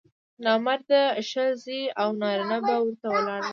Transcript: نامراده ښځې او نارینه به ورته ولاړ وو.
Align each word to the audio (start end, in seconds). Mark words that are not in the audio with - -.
نامراده 0.43 1.01
ښځې 1.31 1.81
او 2.01 2.09
نارینه 2.21 2.57
به 2.67 2.75
ورته 2.83 3.07
ولاړ 3.11 3.41
وو. 3.43 3.49